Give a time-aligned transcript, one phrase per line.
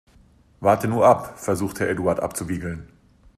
[0.61, 2.87] Warte nur ab, versucht Herr Eduard abzuwiegeln.